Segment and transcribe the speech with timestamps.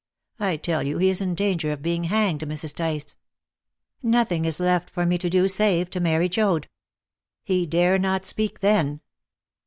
[0.39, 2.73] I tell you he is in danger of being hanged, Mrs.
[2.75, 3.17] Tice.
[4.01, 6.67] Nothing is left for me to do save to marry Joad.
[7.43, 9.01] He dare not speak then."